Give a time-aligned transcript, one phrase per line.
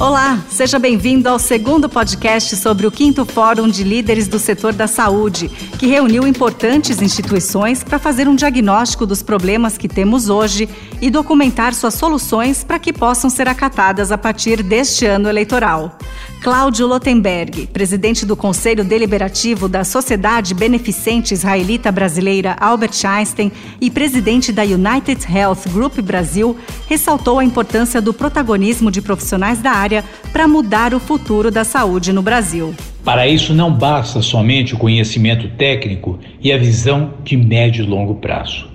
[0.00, 4.86] Olá, seja bem-vindo ao segundo podcast sobre o quinto Fórum de Líderes do Setor da
[4.86, 10.66] Saúde, que reuniu importantes instituições para fazer um diagnóstico dos problemas que temos hoje
[11.02, 15.98] e documentar suas soluções para que possam ser acatadas a partir deste ano eleitoral.
[16.42, 24.50] Cláudio Lotenberg, presidente do Conselho Deliberativo da Sociedade Beneficente Israelita Brasileira Albert Einstein e presidente
[24.50, 26.56] da United Health Group Brasil,
[26.88, 30.02] ressaltou a importância do protagonismo de profissionais da área
[30.32, 32.74] para mudar o futuro da saúde no Brasil.
[33.04, 38.14] Para isso, não basta somente o conhecimento técnico e a visão de médio e longo
[38.14, 38.66] prazo.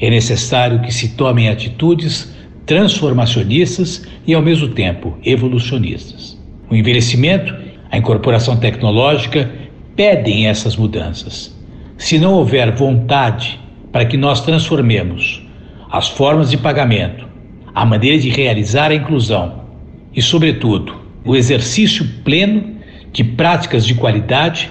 [0.00, 2.32] É necessário que se tomem atitudes
[2.64, 6.40] transformacionistas e, ao mesmo tempo, evolucionistas.
[6.72, 7.54] O envelhecimento,
[7.90, 9.50] a incorporação tecnológica
[9.94, 11.54] pedem essas mudanças.
[11.98, 13.60] Se não houver vontade
[13.92, 15.46] para que nós transformemos
[15.90, 17.28] as formas de pagamento,
[17.74, 19.66] a maneira de realizar a inclusão
[20.14, 20.94] e, sobretudo,
[21.26, 22.76] o exercício pleno
[23.12, 24.70] de práticas de qualidade,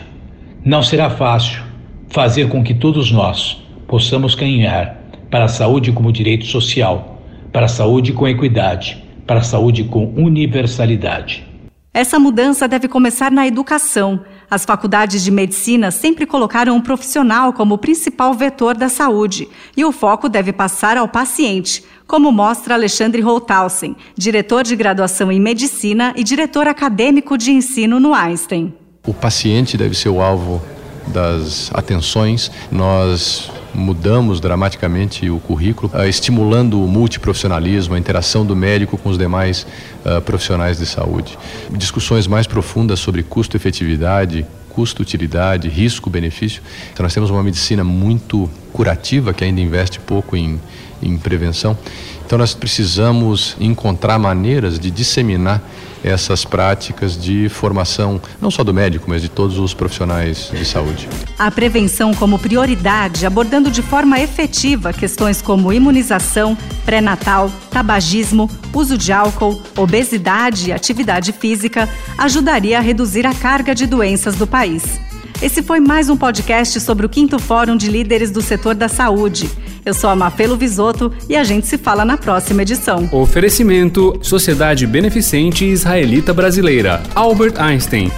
[0.65, 1.61] não será fácil
[2.07, 7.21] fazer com que todos nós possamos caminhar para a saúde como direito social,
[7.51, 11.50] para a saúde com equidade, para a saúde com universalidade.
[11.93, 14.21] Essa mudança deve começar na educação.
[14.49, 19.83] As faculdades de medicina sempre colocaram um profissional como o principal vetor da saúde, e
[19.83, 26.13] o foco deve passar ao paciente, como mostra Alexandre Holthausen, diretor de graduação em medicina
[26.15, 28.73] e diretor acadêmico de ensino no Einstein.
[29.05, 30.61] O paciente deve ser o alvo
[31.07, 32.49] das atenções.
[32.71, 39.17] Nós mudamos dramaticamente o currículo, uh, estimulando o multiprofissionalismo, a interação do médico com os
[39.17, 39.65] demais
[40.05, 41.37] uh, profissionais de saúde.
[41.71, 46.61] Discussões mais profundas sobre custo-efetividade, custo-utilidade, risco-benefício.
[46.93, 50.59] Então, nós temos uma medicina muito curativa, que ainda investe pouco em,
[51.01, 51.77] em prevenção.
[52.25, 55.61] Então, nós precisamos encontrar maneiras de disseminar
[56.03, 61.07] essas práticas de formação, não só do médico, mas de todos os profissionais de saúde.
[61.37, 69.11] A prevenção como prioridade, abordando de forma efetiva questões como imunização, pré-natal, tabagismo, uso de
[69.11, 71.87] álcool, obesidade e atividade física,
[72.17, 74.99] ajudaria a reduzir a carga de doenças do país.
[75.41, 79.49] Esse foi mais um podcast sobre o quinto Fórum de Líderes do Setor da Saúde.
[79.85, 83.09] Eu sou a Mafelo Visoto e a gente se fala na próxima edição.
[83.11, 88.11] Oferecimento Sociedade Beneficente Israelita Brasileira Albert Einstein